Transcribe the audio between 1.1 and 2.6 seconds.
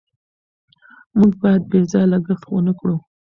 موږ باید بې ځایه لګښت